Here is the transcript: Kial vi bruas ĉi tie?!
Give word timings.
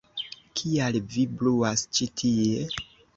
Kial 0.61 0.95
vi 1.15 1.25
bruas 1.41 1.83
ĉi 1.99 2.07
tie?! 2.23 2.65